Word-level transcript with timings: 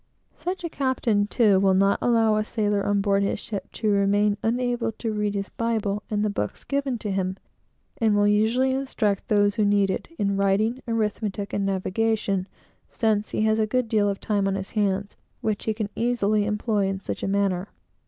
Such 0.35 0.63
a 0.63 0.67
captain, 0.69 1.27
too, 1.27 1.59
will 1.59 1.75
not 1.75 1.99
allow 2.01 2.35
a 2.35 2.43
sailor 2.43 2.83
on 2.83 3.01
board 3.01 3.21
his 3.21 3.39
ship 3.39 3.71
to 3.73 3.91
remain 3.91 4.35
unable 4.41 4.91
to 4.93 5.13
read 5.13 5.35
his 5.35 5.49
Bible 5.49 6.01
and 6.09 6.25
the 6.25 6.29
books 6.31 6.63
given 6.63 6.97
to 6.97 7.11
him; 7.11 7.37
and 7.99 8.15
will 8.15 8.25
usually 8.27 8.71
instruct 8.71 9.27
those 9.27 9.53
who 9.53 9.63
need 9.63 9.91
it, 9.91 10.07
in 10.17 10.35
writing, 10.37 10.81
arithmetic, 10.87 11.53
and 11.53 11.67
navigation; 11.67 12.47
since 12.87 13.29
he 13.29 13.43
has 13.43 13.59
a 13.59 13.67
good 13.67 13.87
deal 13.87 14.09
of 14.09 14.19
time 14.19 14.47
on 14.47 14.55
his 14.55 14.71
hands, 14.71 15.17
which 15.41 15.65
he 15.65 15.73
can 15.75 15.87
easily 15.95 16.47
employ 16.47 16.87
in 16.87 16.99
such 16.99 17.21
a 17.21 17.27
manner. 17.27 17.67